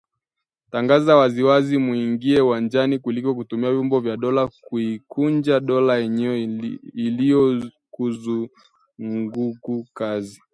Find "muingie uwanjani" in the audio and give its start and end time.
1.77-2.99